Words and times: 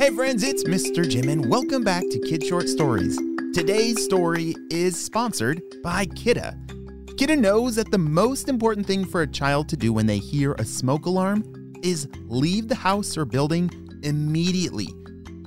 Hey 0.00 0.08
friends, 0.08 0.42
it's 0.42 0.64
Mr. 0.64 1.06
Jim 1.06 1.28
and 1.28 1.50
welcome 1.50 1.84
back 1.84 2.04
to 2.10 2.18
Kid 2.20 2.42
Short 2.42 2.70
Stories. 2.70 3.18
Today's 3.52 4.02
story 4.02 4.54
is 4.70 4.98
sponsored 4.98 5.62
by 5.82 6.06
Kidde. 6.06 6.56
Kidde 7.18 7.38
knows 7.38 7.74
that 7.74 7.90
the 7.90 7.98
most 7.98 8.48
important 8.48 8.86
thing 8.86 9.04
for 9.04 9.20
a 9.20 9.26
child 9.26 9.68
to 9.68 9.76
do 9.76 9.92
when 9.92 10.06
they 10.06 10.16
hear 10.16 10.54
a 10.54 10.64
smoke 10.64 11.04
alarm 11.04 11.44
is 11.82 12.08
leave 12.28 12.66
the 12.66 12.74
house 12.74 13.18
or 13.18 13.26
building 13.26 13.70
immediately. 14.02 14.88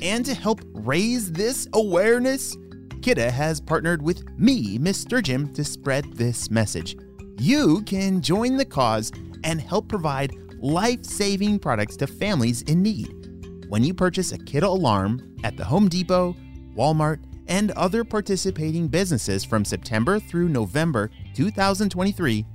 And 0.04 0.24
to 0.28 0.36
help 0.36 0.62
raise 0.72 1.32
this 1.32 1.68
awareness, 1.74 2.56
Kidde 3.02 3.32
has 3.32 3.60
partnered 3.60 4.04
with 4.04 4.24
me, 4.38 4.78
Mr. 4.78 5.24
Jim, 5.24 5.52
to 5.54 5.64
spread 5.64 6.14
this 6.14 6.52
message. 6.52 6.96
You 7.40 7.82
can 7.88 8.22
join 8.22 8.58
the 8.58 8.66
cause 8.66 9.12
and 9.44 9.60
help 9.60 9.88
provide 9.88 10.36
life 10.60 11.04
saving 11.04 11.58
products 11.58 11.98
to 11.98 12.06
families 12.06 12.62
in 12.62 12.84
need. 12.84 13.23
When 13.70 13.84
you 13.84 13.94
purchase 13.94 14.32
a 14.32 14.38
Kidde 14.38 14.64
alarm 14.64 15.36
at 15.44 15.58
the 15.58 15.66
Home 15.66 15.88
Depot, 15.88 16.36
Walmart, 16.76 17.20
and 17.48 17.72
other 17.72 18.04
participating 18.04 18.88
businesses 18.88 19.44
from 19.44 19.66
September 19.66 20.20
through 20.20 20.50
November 20.50 21.10
2023, 21.34 22.46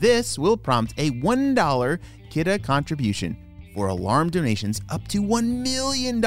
this 0.00 0.38
will 0.38 0.56
prompt 0.56 0.94
a 0.96 1.10
$1 1.10 1.98
Kidde 2.30 2.62
contribution 2.62 3.36
for 3.74 3.88
alarm 3.88 4.30
donations 4.30 4.80
up 4.90 5.06
to 5.08 5.22
$1 5.22 5.44
million 5.44 6.22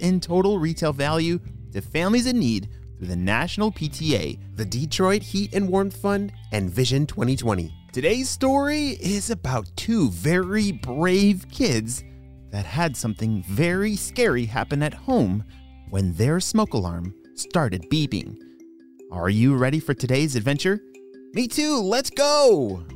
in 0.00 0.20
total 0.20 0.58
retail 0.58 0.92
value 0.92 1.40
to 1.72 1.80
families 1.80 2.26
in 2.26 2.38
need 2.38 2.68
through 2.98 3.08
the 3.08 3.16
National 3.16 3.72
PTA, 3.72 4.38
the 4.56 4.64
Detroit 4.64 5.22
Heat 5.22 5.52
and 5.52 5.68
Warmth 5.68 5.96
Fund, 5.96 6.32
and 6.52 6.70
Vision 6.70 7.06
2020. 7.06 7.72
Today's 7.92 8.28
story 8.28 8.90
is 9.00 9.30
about 9.30 9.68
two 9.76 10.10
very 10.10 10.72
brave 10.72 11.46
kids 11.50 12.04
that 12.54 12.64
had 12.64 12.96
something 12.96 13.42
very 13.42 13.96
scary 13.96 14.46
happen 14.46 14.80
at 14.80 14.94
home 14.94 15.42
when 15.90 16.12
their 16.12 16.38
smoke 16.38 16.72
alarm 16.72 17.12
started 17.34 17.84
beeping. 17.90 18.36
Are 19.10 19.28
you 19.28 19.56
ready 19.56 19.80
for 19.80 19.92
today's 19.92 20.36
adventure? 20.36 20.78
Me 21.32 21.48
too, 21.48 21.80
let's 21.80 22.10
go! 22.10 22.86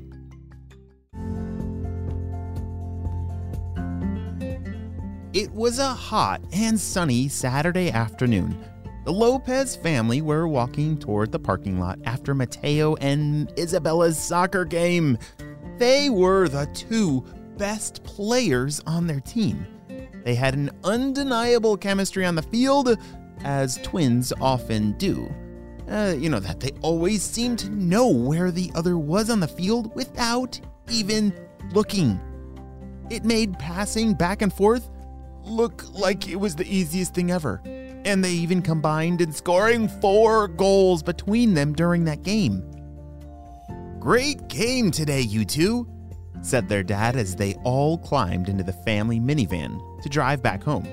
It 5.32 5.50
was 5.50 5.80
a 5.80 5.88
hot 5.88 6.40
and 6.52 6.78
sunny 6.78 7.26
Saturday 7.26 7.90
afternoon. 7.90 8.64
The 9.06 9.12
Lopez 9.12 9.74
family 9.74 10.22
were 10.22 10.46
walking 10.46 10.96
toward 10.96 11.32
the 11.32 11.40
parking 11.40 11.80
lot 11.80 11.98
after 12.04 12.32
Mateo 12.32 12.94
and 12.96 13.52
Isabella's 13.58 14.18
soccer 14.18 14.64
game. 14.64 15.18
They 15.78 16.10
were 16.10 16.48
the 16.48 16.66
two 16.74 17.24
best 17.58 18.02
players 18.04 18.80
on 18.86 19.06
their 19.06 19.20
team. 19.20 19.66
They 20.24 20.34
had 20.34 20.54
an 20.54 20.70
undeniable 20.84 21.76
chemistry 21.76 22.24
on 22.24 22.34
the 22.34 22.42
field, 22.42 22.96
as 23.44 23.78
twins 23.82 24.32
often 24.40 24.92
do. 24.92 25.32
Uh, 25.88 26.14
you 26.18 26.28
know, 26.28 26.40
that 26.40 26.60
they 26.60 26.70
always 26.82 27.22
seemed 27.22 27.58
to 27.60 27.70
know 27.70 28.08
where 28.08 28.50
the 28.50 28.70
other 28.74 28.98
was 28.98 29.30
on 29.30 29.40
the 29.40 29.48
field 29.48 29.94
without 29.94 30.60
even 30.90 31.32
looking. 31.72 32.20
It 33.10 33.24
made 33.24 33.58
passing 33.58 34.14
back 34.14 34.42
and 34.42 34.52
forth 34.52 34.90
look 35.44 35.84
like 35.94 36.28
it 36.28 36.36
was 36.36 36.54
the 36.54 36.66
easiest 36.66 37.14
thing 37.14 37.30
ever. 37.30 37.62
And 37.64 38.22
they 38.22 38.32
even 38.32 38.62
combined 38.62 39.20
in 39.20 39.32
scoring 39.32 39.88
four 39.88 40.48
goals 40.48 41.02
between 41.02 41.54
them 41.54 41.72
during 41.72 42.04
that 42.04 42.22
game. 42.22 42.62
Great 43.98 44.48
game 44.48 44.90
today, 44.90 45.22
you 45.22 45.44
two, 45.44 45.88
said 46.42 46.68
their 46.68 46.82
dad 46.82 47.16
as 47.16 47.36
they 47.36 47.54
all 47.64 47.98
climbed 47.98 48.48
into 48.48 48.64
the 48.64 48.72
family 48.72 49.20
minivan 49.20 49.80
to 50.02 50.08
drive 50.08 50.42
back 50.42 50.62
home. 50.62 50.86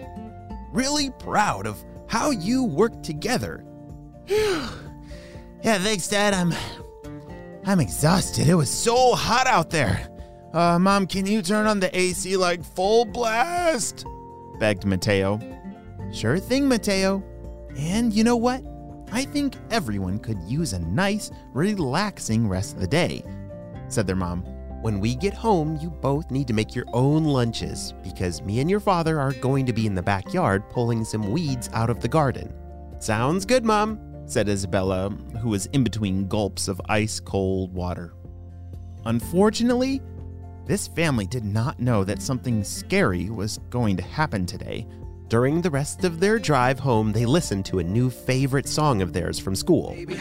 Really 0.72 1.10
proud 1.12 1.68
of 1.68 1.84
how 2.08 2.32
you 2.32 2.64
worked 2.64 3.04
together. 3.04 3.64
yeah, 4.28 4.70
thanks, 5.64 6.08
Dad. 6.08 6.34
I'm 6.34 6.54
I'm 7.66 7.80
exhausted. 7.80 8.48
It 8.48 8.56
was 8.56 8.70
so 8.70 9.16
hot 9.16 9.48
out 9.48 9.70
there. 9.70 10.10
Uh, 10.54 10.80
Mom, 10.80 11.08
can 11.08 11.26
you 11.26 11.42
turn 11.42 11.66
on 11.68 11.80
the 11.80 11.98
AC 11.98 12.38
like 12.38 12.64
full 12.64 13.06
blast? 13.06 14.06
begged 14.60 14.86
Mateo. 14.86 15.40
Sure 16.12 16.40
thing, 16.40 16.68
Mateo. 16.68 17.24
And 17.78 18.14
you 18.14 18.24
know 18.24 18.38
what? 18.38 18.64
I 19.12 19.26
think 19.26 19.56
everyone 19.70 20.20
could 20.20 20.42
use 20.44 20.74
a 20.74 20.80
nice, 20.80 21.32
relaxing 21.54 22.48
rest 22.48 22.76
of 22.76 22.80
the 22.80 22.88
day, 22.88 23.24
said 23.90 24.08
their 24.08 24.16
mom. 24.16 24.46
When 24.82 25.00
we 25.00 25.16
get 25.16 25.34
home, 25.34 25.78
you 25.82 25.90
both 25.90 26.30
need 26.30 26.48
to 26.48 26.54
make 26.54 26.76
your 26.76 26.86
own 26.94 27.24
lunches 27.24 27.94
because 28.04 28.42
me 28.42 28.60
and 28.60 28.70
your 28.70 28.80
father 28.80 29.20
are 29.20 29.34
going 29.34 29.66
to 29.66 29.74
be 29.74 29.88
in 29.88 29.96
the 29.96 30.04
backyard 30.04 30.70
pulling 30.70 31.04
some 31.04 31.32
weeds 31.32 31.70
out 31.74 31.90
of 31.90 32.00
the 32.02 32.08
garden. 32.08 32.54
Sounds 33.00 33.46
good, 33.46 33.66
Mom, 33.66 34.00
said 34.26 34.48
Isabella, 34.48 35.10
who 35.42 35.50
was 35.50 35.66
in 35.68 35.84
between 35.84 36.28
gulps 36.28 36.68
of 36.68 36.82
ice 36.88 37.20
cold 37.20 37.74
water. 37.74 38.14
Unfortunately, 39.06 40.02
this 40.66 40.88
family 40.88 41.28
did 41.28 41.46
not 41.46 41.80
know 41.80 42.04
that 42.04 42.22
something 42.22 42.64
scary 42.64 43.30
was 43.30 43.60
going 43.70 43.98
to 43.98 44.04
happen 44.04 44.46
today. 44.46 44.88
During 45.28 45.62
the 45.62 45.72
rest 45.72 46.04
of 46.04 46.20
their 46.20 46.38
drive 46.38 46.80
home, 46.80 47.12
they 47.12 47.26
listened 47.26 47.66
to 47.66 47.80
a 47.80 47.84
new 47.84 48.10
favorite 48.10 48.68
song 48.68 49.02
of 49.02 49.14
theirs 49.14 49.40
from 49.40 49.56
school. 49.56 49.92
Baby, 49.92 50.20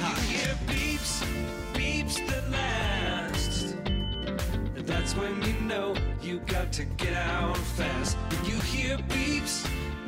to 6.75 6.85
get 6.97 7.15
out 7.15 7.57
fast. 7.57 8.17
When 8.17 8.51
you 8.51 8.61
hear 8.63 8.97
beeps, 8.97 9.65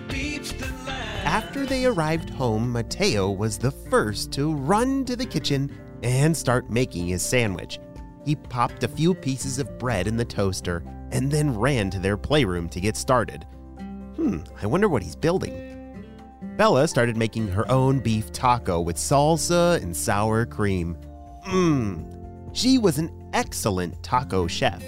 beeps 0.08 0.52
After 1.24 1.64
they 1.64 1.84
arrived 1.84 2.28
home, 2.28 2.72
Mateo 2.72 3.30
was 3.30 3.56
the 3.56 3.70
first 3.70 4.32
to 4.32 4.52
run 4.52 5.04
to 5.04 5.14
the 5.14 5.26
kitchen 5.26 5.70
and 6.02 6.36
start 6.36 6.68
making 6.68 7.06
his 7.06 7.22
sandwich. 7.22 7.78
He 8.24 8.34
popped 8.34 8.82
a 8.82 8.88
few 8.88 9.14
pieces 9.14 9.60
of 9.60 9.78
bread 9.78 10.08
in 10.08 10.16
the 10.16 10.24
toaster 10.24 10.82
and 11.12 11.30
then 11.30 11.56
ran 11.56 11.88
to 11.90 12.00
their 12.00 12.16
playroom 12.16 12.68
to 12.70 12.80
get 12.80 12.96
started. 12.96 13.46
Hmm, 14.16 14.38
I 14.60 14.66
wonder 14.66 14.88
what 14.88 15.04
he's 15.04 15.14
building. 15.14 16.04
Bella 16.56 16.88
started 16.88 17.16
making 17.16 17.46
her 17.46 17.70
own 17.70 18.00
beef 18.00 18.32
taco 18.32 18.80
with 18.80 18.96
salsa 18.96 19.80
and 19.80 19.96
sour 19.96 20.44
cream. 20.44 20.98
Mmm, 21.44 22.50
she 22.52 22.76
was 22.76 22.98
an 22.98 23.30
excellent 23.32 24.02
taco 24.02 24.48
chef. 24.48 24.82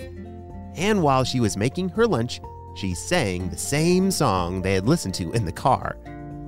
And 0.78 1.02
while 1.02 1.24
she 1.24 1.40
was 1.40 1.56
making 1.56 1.90
her 1.90 2.06
lunch, 2.06 2.40
she 2.74 2.94
sang 2.94 3.50
the 3.50 3.58
same 3.58 4.10
song 4.10 4.62
they 4.62 4.74
had 4.74 4.86
listened 4.86 5.14
to 5.14 5.32
in 5.32 5.44
the 5.44 5.52
car. 5.52 5.98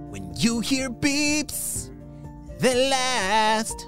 When 0.08 0.32
you 0.36 0.60
hear 0.60 0.88
beeps, 0.88 1.90
the 2.58 2.74
last 2.90 3.86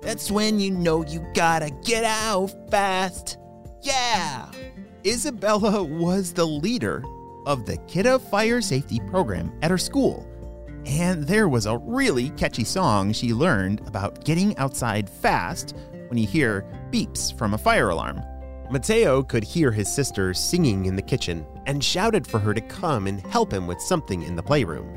that's 0.00 0.30
when 0.30 0.58
you 0.58 0.70
know 0.70 1.04
you 1.04 1.26
gotta 1.34 1.70
get 1.84 2.04
out 2.04 2.52
fast. 2.70 3.38
Yeah! 3.82 4.46
Isabella 5.04 5.82
was 5.82 6.32
the 6.32 6.46
leader 6.46 7.02
of 7.46 7.66
the 7.66 7.76
Kidde 7.88 8.20
Fire 8.30 8.60
Safety 8.60 9.00
Program 9.08 9.52
at 9.62 9.70
her 9.70 9.78
school. 9.78 10.26
And 10.86 11.24
there 11.24 11.48
was 11.48 11.66
a 11.66 11.78
really 11.78 12.30
catchy 12.30 12.64
song 12.64 13.12
she 13.12 13.34
learned 13.34 13.86
about 13.86 14.24
getting 14.24 14.56
outside 14.56 15.10
fast 15.10 15.76
when 16.08 16.18
you 16.18 16.26
hear 16.26 16.64
beeps 16.90 17.36
from 17.36 17.54
a 17.54 17.58
fire 17.58 17.90
alarm. 17.90 18.22
Mateo 18.70 19.20
could 19.20 19.42
hear 19.42 19.72
his 19.72 19.92
sister 19.92 20.32
singing 20.32 20.84
in 20.84 20.94
the 20.94 21.02
kitchen 21.02 21.44
and 21.66 21.82
shouted 21.82 22.24
for 22.24 22.38
her 22.38 22.54
to 22.54 22.60
come 22.60 23.08
and 23.08 23.20
help 23.26 23.52
him 23.52 23.66
with 23.66 23.80
something 23.80 24.22
in 24.22 24.36
the 24.36 24.42
playroom. 24.42 24.96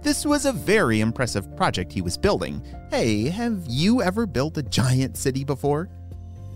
This 0.00 0.24
was 0.24 0.46
a 0.46 0.52
very 0.52 1.00
impressive 1.00 1.56
project 1.56 1.92
he 1.92 2.02
was 2.02 2.16
building. 2.16 2.62
Hey, 2.88 3.24
have 3.24 3.64
you 3.66 4.00
ever 4.00 4.26
built 4.26 4.58
a 4.58 4.62
giant 4.62 5.16
city 5.16 5.42
before? 5.42 5.88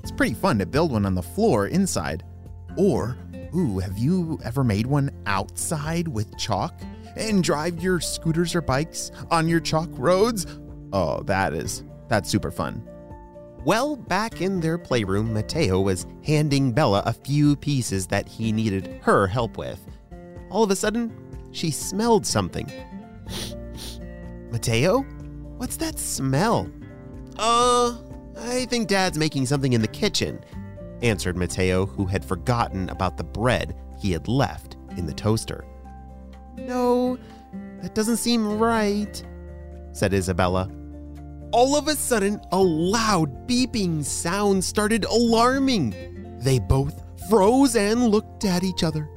It's 0.00 0.12
pretty 0.12 0.34
fun 0.34 0.60
to 0.60 0.66
build 0.66 0.93
one 0.93 1.04
on 1.04 1.16
the 1.16 1.22
floor 1.22 1.66
inside. 1.66 2.22
Or, 2.76 3.19
ooh, 3.56 3.81
have 3.81 3.98
you 3.98 4.38
ever 4.44 4.62
made 4.62 4.87
one 4.87 5.10
outside 5.26 6.06
with 6.06 6.38
chalk 6.38 6.81
and 7.16 7.43
drive 7.43 7.82
your 7.82 7.98
scooters 7.98 8.55
or 8.55 8.61
bikes 8.61 9.11
on 9.28 9.49
your 9.49 9.61
chalk 9.61 9.88
roads? 9.93 10.46
Oh, 10.93 11.20
that 11.25 11.52
is, 11.52 11.82
that's 12.06 12.31
super 12.31 12.52
fun. 12.52 12.88
Well, 13.64 13.96
back 13.96 14.43
in 14.43 14.61
their 14.61 14.76
playroom, 14.76 15.32
Mateo 15.32 15.81
was 15.81 16.06
handing 16.22 16.72
Bella 16.72 17.02
a 17.06 17.14
few 17.14 17.56
pieces 17.56 18.06
that 18.08 18.28
he 18.28 18.52
needed 18.52 19.00
her 19.02 19.26
help 19.26 19.56
with. 19.56 19.81
All 20.50 20.62
of 20.62 20.70
a 20.70 20.76
sudden, 20.76 21.11
she 21.50 21.70
smelled 21.70 22.26
something 22.26 22.70
Mateo? 24.50 25.00
What's 25.56 25.78
that 25.78 25.99
smell? 25.99 26.70
Uh, 27.38 27.96
I 28.38 28.66
think 28.66 28.88
Dad's 28.88 29.16
making 29.16 29.46
something 29.46 29.72
in 29.72 29.81
the 29.81 29.88
kitchen, 29.88 30.44
answered 31.00 31.37
Mateo, 31.37 31.87
who 31.87 32.05
had 32.05 32.22
forgotten 32.22 32.90
about 32.90 33.16
the 33.16 33.25
bread 33.25 33.75
he 33.99 34.12
had 34.12 34.28
left 34.28 34.76
in 34.99 35.06
the 35.06 35.14
toaster. 35.14 35.64
No, 36.58 37.19
that 37.81 37.94
doesn't 37.94 38.19
seem 38.19 38.58
right, 38.58 39.25
said 39.93 40.12
Isabella. 40.12 40.70
All 41.54 41.76
of 41.76 41.86
a 41.86 41.94
sudden, 41.94 42.40
a 42.50 42.60
loud 42.60 43.46
beeping 43.46 44.04
sound 44.04 44.64
started 44.64 45.04
alarming. 45.04 45.94
They 46.40 46.58
both 46.58 47.00
froze 47.30 47.76
and 47.76 48.08
looked 48.08 48.44
at 48.44 48.64
each 48.64 48.82
other. 48.82 49.08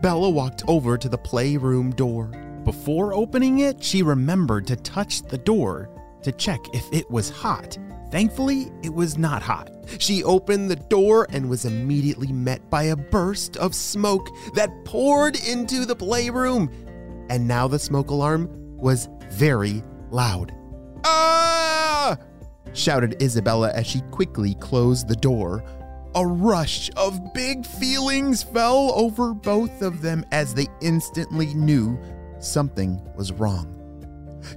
Bella 0.00 0.30
walked 0.30 0.62
over 0.68 0.96
to 0.96 1.08
the 1.08 1.18
playroom 1.18 1.90
door 1.90 2.30
Before 2.64 3.12
opening 3.12 3.58
it, 3.58 3.82
she 3.82 4.04
remembered 4.04 4.64
to 4.68 4.76
touch 4.76 5.22
the 5.22 5.38
door 5.38 5.90
to 6.22 6.30
check 6.30 6.60
if 6.72 6.88
it 6.92 7.10
was 7.10 7.30
hot. 7.30 7.76
Thankfully, 8.12 8.70
it 8.84 8.94
was 8.94 9.18
not 9.18 9.42
hot. 9.42 9.68
She 9.98 10.22
opened 10.22 10.70
the 10.70 10.76
door 10.76 11.26
and 11.30 11.50
was 11.50 11.64
immediately 11.64 12.30
met 12.30 12.70
by 12.70 12.84
a 12.84 12.96
burst 12.96 13.56
of 13.56 13.74
smoke 13.74 14.28
that 14.54 14.84
poured 14.84 15.36
into 15.48 15.84
the 15.84 15.96
playroom. 15.96 16.70
And 17.28 17.48
now 17.48 17.66
the 17.66 17.80
smoke 17.80 18.10
alarm 18.10 18.48
was 18.76 19.08
very 19.32 19.82
loud. 20.12 20.54
Ah! 21.04 22.16
shouted 22.72 23.22
Isabella 23.22 23.70
as 23.72 23.86
she 23.86 24.00
quickly 24.10 24.54
closed 24.54 25.08
the 25.08 25.16
door. 25.16 25.64
A 26.14 26.26
rush 26.26 26.90
of 26.96 27.32
big 27.32 27.64
feelings 27.64 28.42
fell 28.42 28.92
over 28.94 29.32
both 29.32 29.82
of 29.82 30.02
them 30.02 30.24
as 30.30 30.54
they 30.54 30.66
instantly 30.80 31.54
knew 31.54 31.98
something 32.38 33.00
was 33.16 33.32
wrong. 33.32 33.68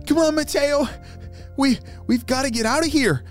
Come 0.08 0.18
on, 0.18 0.36
Mateo. 0.36 0.88
We 1.58 1.80
we've 2.08 2.26
got 2.26 2.44
to 2.44 2.52
get 2.52 2.66
out 2.66 2.86
of 2.86 2.92
here, 2.92 3.24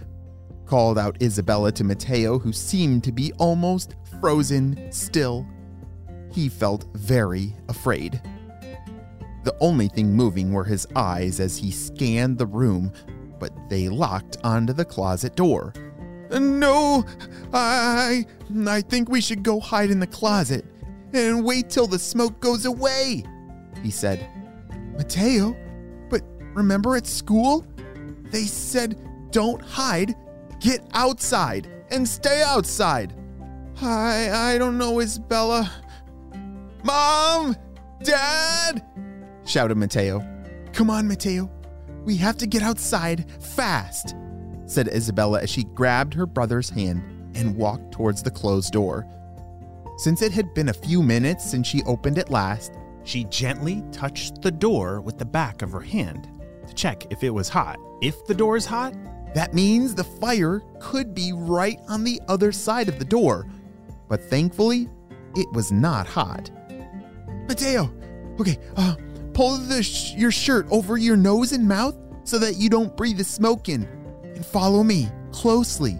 called 0.64 0.98
out 0.98 1.22
Isabella 1.22 1.70
to 1.72 1.84
Mateo, 1.84 2.38
who 2.38 2.52
seemed 2.52 3.04
to 3.04 3.12
be 3.12 3.32
almost 3.34 3.96
frozen 4.20 4.90
still. 4.90 5.46
He 6.32 6.48
felt 6.48 6.86
very 6.94 7.54
afraid. 7.68 8.22
The 9.44 9.54
only 9.60 9.88
thing 9.88 10.14
moving 10.14 10.52
were 10.52 10.64
his 10.64 10.86
eyes 10.96 11.38
as 11.38 11.58
he 11.58 11.70
scanned 11.70 12.38
the 12.38 12.46
room, 12.46 12.90
but 13.38 13.52
they 13.68 13.90
locked 13.90 14.38
onto 14.42 14.72
the 14.72 14.86
closet 14.86 15.36
door. 15.36 15.74
No, 16.30 17.04
I 17.52 18.24
I 18.66 18.80
think 18.80 19.10
we 19.10 19.20
should 19.20 19.42
go 19.42 19.60
hide 19.60 19.90
in 19.90 20.00
the 20.00 20.06
closet 20.06 20.64
and 21.12 21.44
wait 21.44 21.68
till 21.68 21.86
the 21.86 21.98
smoke 21.98 22.40
goes 22.40 22.64
away, 22.64 23.22
he 23.82 23.90
said. 23.90 24.26
Mateo, 24.96 25.54
but 26.08 26.22
remember 26.54 26.96
at 26.96 27.06
school? 27.06 27.66
They 28.30 28.44
said 28.44 28.98
don't 29.30 29.60
hide, 29.60 30.14
get 30.58 30.80
outside 30.94 31.70
and 31.90 32.08
stay 32.08 32.42
outside. 32.42 33.14
I 33.82 34.30
I 34.54 34.58
don't 34.58 34.78
know, 34.78 35.00
Isabella. 35.00 35.70
Mom! 36.82 37.56
Dad! 38.02 38.82
Shouted 39.44 39.76
Mateo. 39.76 40.24
Come 40.72 40.90
on, 40.90 41.06
Mateo. 41.06 41.50
We 42.04 42.16
have 42.16 42.36
to 42.38 42.46
get 42.46 42.62
outside 42.62 43.30
fast, 43.40 44.14
said 44.66 44.88
Isabella 44.88 45.42
as 45.42 45.50
she 45.50 45.64
grabbed 45.64 46.14
her 46.14 46.26
brother's 46.26 46.70
hand 46.70 47.02
and 47.34 47.56
walked 47.56 47.92
towards 47.92 48.22
the 48.22 48.30
closed 48.30 48.72
door. 48.72 49.06
Since 49.96 50.22
it 50.22 50.32
had 50.32 50.52
been 50.54 50.68
a 50.68 50.74
few 50.74 51.02
minutes 51.02 51.48
since 51.48 51.66
she 51.66 51.82
opened 51.84 52.18
it 52.18 52.30
last, 52.30 52.74
she 53.04 53.24
gently 53.24 53.84
touched 53.92 54.42
the 54.42 54.50
door 54.50 55.00
with 55.00 55.18
the 55.18 55.24
back 55.24 55.62
of 55.62 55.70
her 55.70 55.80
hand 55.80 56.28
to 56.66 56.74
check 56.74 57.06
if 57.10 57.22
it 57.22 57.30
was 57.30 57.48
hot. 57.48 57.78
If 58.02 58.26
the 58.26 58.34
door 58.34 58.56
is 58.56 58.66
hot, 58.66 58.94
that 59.34 59.54
means 59.54 59.94
the 59.94 60.04
fire 60.04 60.62
could 60.80 61.14
be 61.14 61.32
right 61.32 61.78
on 61.88 62.04
the 62.04 62.20
other 62.28 62.52
side 62.52 62.88
of 62.88 62.98
the 62.98 63.04
door. 63.04 63.46
But 64.08 64.22
thankfully, 64.22 64.88
it 65.36 65.50
was 65.52 65.70
not 65.72 66.06
hot. 66.06 66.50
Mateo, 67.48 67.92
okay, 68.40 68.58
uh, 68.76 68.94
pull 69.34 69.58
sh- 69.82 70.14
your 70.14 70.30
shirt 70.30 70.66
over 70.70 70.96
your 70.96 71.16
nose 71.16 71.52
and 71.52 71.66
mouth 71.66 71.96
so 72.24 72.38
that 72.38 72.56
you 72.56 72.70
don't 72.70 72.96
breathe 72.96 73.18
the 73.18 73.24
smoke 73.24 73.68
in, 73.68 73.82
and 74.22 74.46
follow 74.46 74.82
me 74.82 75.10
closely. 75.32 75.98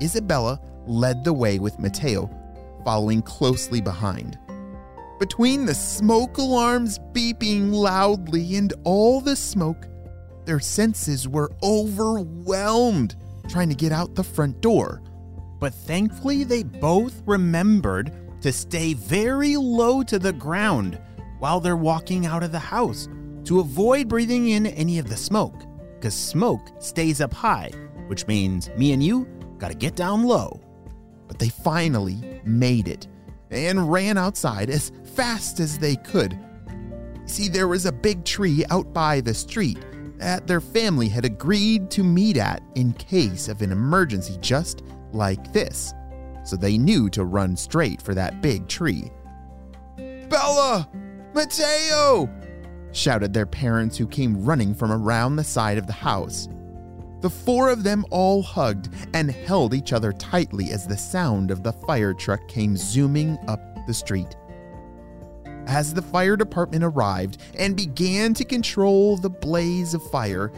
Isabella 0.00 0.60
led 0.86 1.24
the 1.24 1.32
way 1.32 1.58
with 1.58 1.78
Mateo, 1.78 2.30
following 2.84 3.22
closely 3.22 3.80
behind. 3.80 4.38
Between 5.18 5.66
the 5.66 5.74
smoke 5.74 6.38
alarms 6.38 6.98
beeping 7.12 7.72
loudly 7.72 8.54
and 8.54 8.72
all 8.84 9.20
the 9.20 9.34
smoke, 9.34 9.88
their 10.44 10.60
senses 10.60 11.26
were 11.26 11.50
overwhelmed 11.62 13.16
trying 13.48 13.68
to 13.68 13.74
get 13.74 13.90
out 13.90 14.14
the 14.14 14.22
front 14.22 14.60
door. 14.60 15.02
But 15.58 15.74
thankfully, 15.74 16.44
they 16.44 16.62
both 16.62 17.22
remembered 17.26 18.12
to 18.42 18.52
stay 18.52 18.94
very 18.94 19.56
low 19.56 20.04
to 20.04 20.18
the 20.18 20.32
ground 20.32 21.00
while 21.38 21.60
they're 21.60 21.76
walking 21.76 22.26
out 22.26 22.42
of 22.42 22.52
the 22.52 22.58
house 22.58 23.08
to 23.44 23.60
avoid 23.60 24.08
breathing 24.08 24.50
in 24.50 24.66
any 24.66 24.98
of 24.98 25.08
the 25.08 25.16
smoke, 25.16 25.62
because 25.94 26.14
smoke 26.14 26.70
stays 26.78 27.20
up 27.20 27.32
high, 27.32 27.70
which 28.08 28.26
means 28.26 28.70
me 28.76 28.92
and 28.92 29.02
you 29.02 29.26
gotta 29.58 29.74
get 29.74 29.96
down 29.96 30.24
low. 30.24 30.60
But 31.26 31.38
they 31.38 31.48
finally 31.48 32.40
made 32.44 32.88
it 32.88 33.06
and 33.50 33.90
ran 33.90 34.18
outside 34.18 34.70
as 34.70 34.92
fast 35.14 35.60
as 35.60 35.78
they 35.78 35.96
could. 35.96 36.38
See, 37.26 37.48
there 37.48 37.68
was 37.68 37.86
a 37.86 37.92
big 37.92 38.24
tree 38.24 38.64
out 38.70 38.92
by 38.92 39.20
the 39.20 39.34
street 39.34 39.78
that 40.18 40.46
their 40.46 40.60
family 40.60 41.08
had 41.08 41.24
agreed 41.24 41.90
to 41.92 42.02
meet 42.02 42.36
at 42.36 42.62
in 42.74 42.92
case 42.94 43.48
of 43.48 43.62
an 43.62 43.70
emergency 43.70 44.36
just 44.40 44.82
like 45.12 45.52
this, 45.52 45.94
so 46.44 46.56
they 46.56 46.76
knew 46.76 47.08
to 47.10 47.24
run 47.24 47.56
straight 47.56 48.02
for 48.02 48.14
that 48.14 48.40
big 48.40 48.66
tree. 48.68 49.10
Bella! 50.28 50.88
Mateo! 51.34 52.28
shouted 52.92 53.32
their 53.32 53.46
parents 53.46 53.96
who 53.96 54.06
came 54.06 54.44
running 54.44 54.74
from 54.74 54.90
around 54.90 55.36
the 55.36 55.44
side 55.44 55.78
of 55.78 55.86
the 55.86 55.92
house. 55.92 56.48
The 57.20 57.30
four 57.30 57.68
of 57.68 57.82
them 57.82 58.04
all 58.10 58.42
hugged 58.42 58.88
and 59.12 59.30
held 59.30 59.74
each 59.74 59.92
other 59.92 60.12
tightly 60.12 60.70
as 60.70 60.86
the 60.86 60.96
sound 60.96 61.50
of 61.50 61.62
the 61.62 61.72
fire 61.72 62.14
truck 62.14 62.46
came 62.48 62.76
zooming 62.76 63.38
up 63.48 63.60
the 63.86 63.94
street. 63.94 64.36
As 65.66 65.92
the 65.92 66.02
fire 66.02 66.36
department 66.36 66.84
arrived 66.84 67.42
and 67.58 67.76
began 67.76 68.32
to 68.34 68.44
control 68.44 69.16
the 69.16 69.28
blaze 69.28 69.94
of 69.94 70.10
fire, 70.10 70.50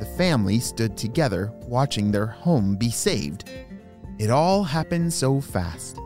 the 0.00 0.06
family 0.06 0.58
stood 0.58 0.96
together 0.96 1.52
watching 1.68 2.10
their 2.10 2.26
home 2.26 2.74
be 2.76 2.90
saved. 2.90 3.48
It 4.18 4.30
all 4.30 4.64
happened 4.64 5.12
so 5.12 5.40
fast, 5.40 5.98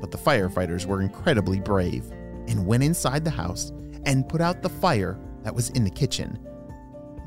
but 0.00 0.10
the 0.10 0.18
firefighters 0.18 0.84
were 0.84 1.00
incredibly 1.00 1.60
brave 1.60 2.12
and 2.50 2.66
went 2.66 2.82
inside 2.82 3.24
the 3.24 3.30
house 3.30 3.72
and 4.04 4.28
put 4.28 4.40
out 4.40 4.60
the 4.60 4.68
fire 4.68 5.18
that 5.44 5.54
was 5.54 5.70
in 5.70 5.84
the 5.84 5.90
kitchen. 5.90 6.38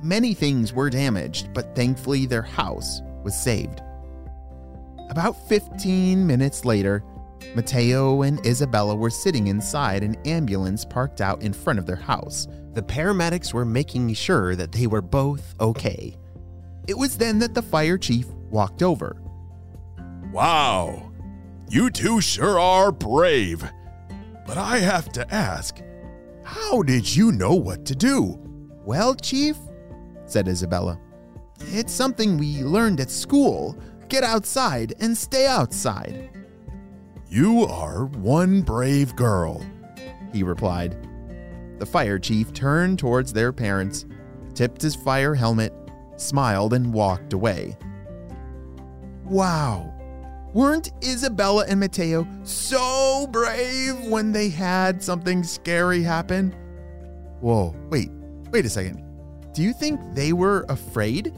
Many 0.03 0.33
things 0.33 0.73
were 0.73 0.89
damaged, 0.89 1.53
but 1.53 1.75
thankfully 1.75 2.25
their 2.25 2.41
house 2.41 3.01
was 3.23 3.35
saved. 3.41 3.81
About 5.09 5.47
15 5.47 6.27
minutes 6.27 6.65
later, 6.65 7.03
Mateo 7.55 8.23
and 8.23 8.45
Isabella 8.45 8.95
were 8.95 9.09
sitting 9.09 9.47
inside 9.47 10.03
an 10.03 10.15
ambulance 10.25 10.83
parked 10.83 11.21
out 11.21 11.41
in 11.41 11.53
front 11.53 11.79
of 11.79 11.85
their 11.85 11.95
house. 11.95 12.47
The 12.73 12.81
paramedics 12.81 13.53
were 13.53 13.65
making 13.65 14.13
sure 14.13 14.55
that 14.55 14.71
they 14.71 14.87
were 14.87 15.01
both 15.01 15.55
okay. 15.59 16.17
It 16.87 16.97
was 16.97 17.17
then 17.17 17.39
that 17.39 17.53
the 17.53 17.61
fire 17.61 17.97
chief 17.97 18.27
walked 18.49 18.83
over. 18.83 19.21
Wow, 20.31 21.11
you 21.69 21.89
two 21.89 22.19
sure 22.19 22.59
are 22.59 22.91
brave. 22.91 23.63
But 24.45 24.57
I 24.57 24.79
have 24.79 25.11
to 25.13 25.33
ask, 25.33 25.81
how 26.43 26.83
did 26.83 27.15
you 27.15 27.31
know 27.31 27.55
what 27.55 27.85
to 27.85 27.95
do? 27.95 28.39
Well, 28.85 29.15
Chief, 29.15 29.57
said 30.25 30.47
Isabella, 30.47 30.99
it's 31.67 31.93
something 31.93 32.37
we 32.37 32.63
learned 32.63 32.99
at 32.99 33.09
school. 33.09 33.77
Get 34.09 34.23
outside 34.23 34.93
and 34.99 35.17
stay 35.17 35.47
outside. 35.47 36.29
You 37.29 37.65
are 37.65 38.05
one 38.05 38.61
brave 38.61 39.15
girl, 39.15 39.65
he 40.31 40.43
replied. 40.43 40.97
The 41.79 41.85
fire 41.85 42.19
chief 42.19 42.53
turned 42.53 42.99
towards 42.99 43.33
their 43.33 43.51
parents, 43.51 44.05
tipped 44.53 44.81
his 44.81 44.95
fire 44.95 45.33
helmet, 45.33 45.73
smiled, 46.17 46.73
and 46.73 46.93
walked 46.93 47.33
away. 47.33 47.77
Wow, 49.25 49.92
Weren't 50.53 50.91
Isabella 51.03 51.65
and 51.67 51.79
Mateo 51.79 52.27
so 52.43 53.27
brave 53.31 53.99
when 54.01 54.31
they 54.31 54.49
had 54.49 55.01
something 55.01 55.43
scary 55.43 56.03
happen? 56.03 56.51
Whoa, 57.41 57.75
wait, 57.89 58.11
wait 58.51 58.63
a 58.63 58.69
second. 58.69 59.03
Do 59.55 59.63
you 59.63 59.73
think 59.73 59.99
they 60.13 60.31
were 60.31 60.67
afraid? 60.69 61.33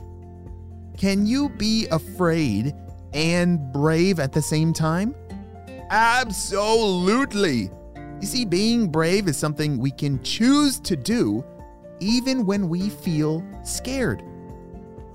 Can 0.98 1.26
you 1.26 1.48
be 1.48 1.88
afraid 1.92 2.74
and 3.14 3.72
brave 3.72 4.20
at 4.20 4.34
the 4.34 4.42
same 4.42 4.74
time? 4.74 5.16
Absolutely. 5.90 7.70
You 8.20 8.28
see, 8.28 8.44
being 8.44 8.90
brave 8.90 9.30
is 9.30 9.38
something 9.38 9.78
we 9.78 9.92
can 9.92 10.22
choose 10.24 10.78
to 10.82 10.98
do 10.98 11.42
even 12.02 12.46
when 12.46 12.68
we 12.68 12.90
feel 12.90 13.46
scared. 13.64 14.22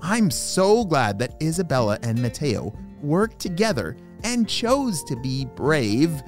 I'm 0.01 0.31
so 0.31 0.85
glad 0.85 1.19
that 1.19 1.35
Isabella 1.39 1.99
and 2.01 2.19
Mateo 2.19 2.73
worked 3.03 3.39
together 3.39 3.97
and 4.23 4.47
chose 4.47 5.03
to 5.05 5.15
be 5.15 5.45
brave 5.55 6.21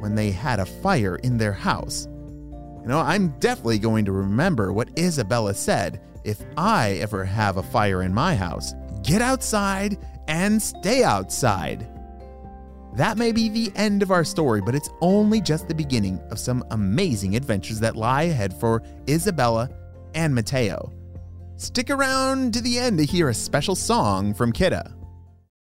when 0.00 0.14
they 0.14 0.30
had 0.30 0.60
a 0.60 0.66
fire 0.66 1.16
in 1.16 1.38
their 1.38 1.52
house. 1.52 2.06
You 2.82 2.88
know, 2.88 3.00
I'm 3.00 3.28
definitely 3.40 3.78
going 3.78 4.04
to 4.04 4.12
remember 4.12 4.72
what 4.72 4.96
Isabella 4.98 5.54
said 5.54 6.00
if 6.24 6.42
I 6.56 6.92
ever 7.02 7.24
have 7.24 7.56
a 7.56 7.62
fire 7.62 8.02
in 8.02 8.14
my 8.14 8.34
house. 8.34 8.74
Get 9.02 9.22
outside 9.22 9.98
and 10.28 10.60
stay 10.60 11.02
outside. 11.02 11.88
That 12.94 13.18
may 13.18 13.30
be 13.30 13.48
the 13.48 13.70
end 13.76 14.02
of 14.02 14.10
our 14.10 14.24
story, 14.24 14.60
but 14.60 14.74
it's 14.74 14.88
only 15.00 15.40
just 15.40 15.68
the 15.68 15.74
beginning 15.74 16.18
of 16.30 16.38
some 16.38 16.64
amazing 16.70 17.36
adventures 17.36 17.78
that 17.80 17.94
lie 17.94 18.22
ahead 18.22 18.54
for 18.54 18.82
Isabella 19.08 19.68
and 20.14 20.34
Mateo. 20.34 20.92
Stick 21.56 21.90
around 21.90 22.54
to 22.54 22.60
the 22.60 22.78
end 22.78 22.98
to 22.98 23.04
hear 23.04 23.28
a 23.28 23.34
special 23.34 23.74
song 23.74 24.32
from 24.32 24.52
Kidde. 24.52 24.92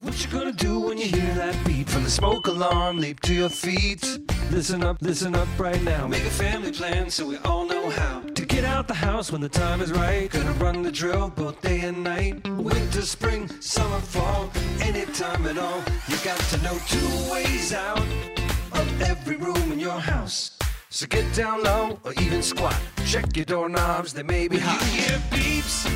What 0.02 0.24
you 0.24 0.32
gonna 0.32 0.52
do 0.52 0.80
when 0.80 1.00
you 1.00 1.08
hear 1.08 1.34
that 1.34 1.66
beat 1.66 1.90
from 1.90 2.04
the 2.04 2.12
smoke 2.12 2.46
alarm? 2.46 3.00
Leap 3.00 3.20
to 3.22 3.34
your 3.34 3.50
feet. 3.50 4.20
Listen 4.52 4.84
up, 4.84 4.98
listen 5.02 5.34
up 5.34 5.48
right 5.58 5.82
now. 5.82 6.06
Make 6.06 6.22
a 6.24 6.30
family 6.30 6.72
plan 6.72 7.10
so 7.10 7.26
we 7.26 7.38
all 7.38 7.66
know 7.66 7.90
how 7.90 8.20
to 8.20 8.46
get 8.46 8.64
out 8.64 8.88
the 8.88 8.94
house 8.94 9.32
when 9.32 9.42
the 9.42 9.50
time 9.50 9.82
is 9.82 9.92
right. 9.92 10.30
Gonna 10.30 10.52
run 10.54 10.84
the 10.84 10.92
drill 10.92 11.30
both 11.30 11.60
day 11.62 11.80
and 11.80 12.04
night. 12.04 12.48
Winter, 12.48 13.02
spring, 13.02 13.50
summer, 13.60 14.00
fall, 14.00 14.52
anytime 14.82 15.48
at 15.48 15.58
all. 15.58 15.82
You 16.08 16.18
got 16.24 16.40
to 16.52 16.62
know 16.62 16.78
two 16.88 17.32
ways 17.32 17.74
out 17.74 17.98
of 17.98 19.02
every 19.02 19.38
room 19.38 19.72
in 19.72 19.80
your 19.80 20.00
house. 20.00 20.60
So 20.90 21.08
get 21.08 21.26
down 21.34 21.64
low 21.64 22.00
or 22.04 22.14
even 22.22 22.44
squat. 22.44 22.80
Check 23.08 23.36
your 23.36 23.46
doorknobs, 23.46 24.14
they 24.14 24.22
may 24.22 24.48
be 24.48 24.60
hot. 24.60 24.80
You 24.94 25.02
hear 25.02 25.18
beeps, 25.32 25.88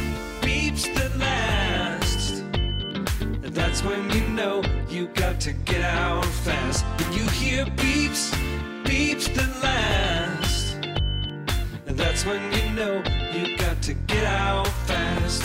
beeps 0.42 0.92
that 0.96 1.16
last. 1.20 1.51
That's 3.52 3.84
when 3.84 4.10
you 4.12 4.22
know 4.30 4.64
you 4.88 5.08
got 5.08 5.42
to 5.42 5.52
get 5.52 5.82
out 5.82 6.26
fast. 6.26 6.86
When 7.00 7.12
you 7.12 7.28
hear 7.32 7.66
beeps, 7.66 8.32
beeps 8.86 9.34
that 9.36 9.52
last. 9.62 10.76
And 11.86 11.98
That's 11.98 12.26
when 12.26 12.42
you 12.54 12.70
know 12.72 13.04
you 13.34 13.58
got 13.58 13.82
to 13.84 13.94
get 13.94 14.24
out 14.24 14.68
fast. 14.88 15.44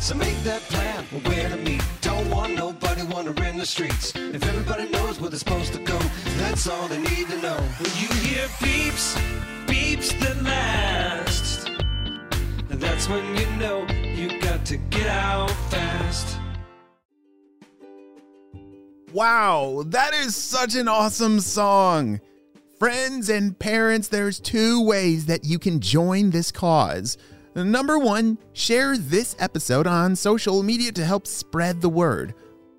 So 0.00 0.14
make 0.14 0.38
that 0.44 0.62
plan 0.62 1.04
where 1.24 1.48
to 1.48 1.56
meet. 1.56 1.82
Don't 2.00 2.30
want 2.30 2.54
nobody 2.54 3.02
wandering 3.02 3.58
the 3.58 3.66
streets. 3.66 4.14
If 4.14 4.46
everybody 4.46 4.88
knows 4.88 5.20
where 5.20 5.30
they're 5.30 5.38
supposed 5.38 5.72
to 5.72 5.82
go, 5.82 5.98
that's 6.38 6.68
all 6.68 6.86
they 6.86 7.00
need 7.00 7.28
to 7.30 7.42
know. 7.42 7.56
When 7.80 7.90
you 8.00 8.08
hear 8.26 8.46
beeps, 8.62 9.16
beeps 9.66 10.16
that 10.20 10.40
last. 10.44 11.68
And 12.70 12.80
That's 12.80 13.08
when 13.08 13.24
you 13.36 13.46
know 13.56 13.86
you 13.88 14.40
got 14.40 14.64
to 14.66 14.76
get 14.76 15.08
out 15.08 15.50
fast. 15.68 16.36
Wow, 19.12 19.82
that 19.86 20.14
is 20.14 20.36
such 20.36 20.76
an 20.76 20.86
awesome 20.86 21.40
song. 21.40 22.20
Friends 22.78 23.28
and 23.28 23.58
parents, 23.58 24.06
there's 24.06 24.38
two 24.38 24.84
ways 24.84 25.26
that 25.26 25.44
you 25.44 25.58
can 25.58 25.80
join 25.80 26.30
this 26.30 26.52
cause. 26.52 27.18
Number 27.56 27.98
one, 27.98 28.38
share 28.52 28.96
this 28.96 29.34
episode 29.40 29.88
on 29.88 30.14
social 30.14 30.62
media 30.62 30.92
to 30.92 31.04
help 31.04 31.26
spread 31.26 31.80
the 31.80 31.88
word. 31.88 32.34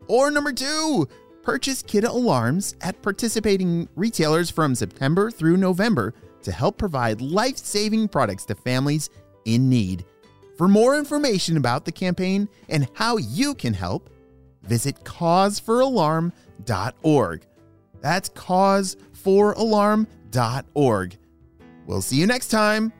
Or 0.08 0.32
number 0.32 0.54
two, 0.54 1.06
purchase 1.44 1.84
Kidde 1.84 2.08
alarms 2.08 2.76
at 2.80 3.02
participating 3.02 3.90
retailers 3.98 4.50
from 4.50 4.74
September 4.74 5.32
through 5.32 5.58
November 5.58 6.14
to 6.44 6.52
help 6.54 6.78
provide 6.78 7.20
life 7.20 7.58
saving 7.58 8.08
products 8.08 8.46
to 8.46 8.56
families 8.56 9.10
in 9.44 9.70
need. 9.70 10.06
For 10.58 10.70
more 10.70 10.96
information 10.96 11.58
about 11.58 11.84
the 11.84 11.92
campaign 11.92 12.48
and 12.70 12.88
how 12.94 13.18
you 13.18 13.54
can 13.54 13.74
help, 13.74 14.10
visit 14.63 15.03
causeforalarm.org. 15.03 17.41
That's 18.01 18.30
causeforalarm.org. 18.30 21.18
We'll 21.88 22.01
see 22.01 22.18
you 22.18 22.27
next 22.27 22.48
time. 22.48 22.94